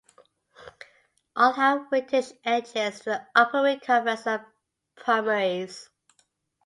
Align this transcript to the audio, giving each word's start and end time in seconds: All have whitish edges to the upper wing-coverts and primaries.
All 1.35 1.53
have 1.53 1.85
whitish 1.91 2.31
edges 2.43 3.01
to 3.01 3.05
the 3.05 3.27
upper 3.35 3.61
wing-coverts 3.61 4.25
and 4.25 4.41
primaries. 4.95 5.91